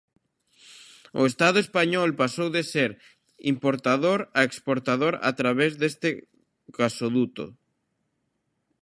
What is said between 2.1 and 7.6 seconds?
pasou de ser importador a exportador a través deste gasoduto.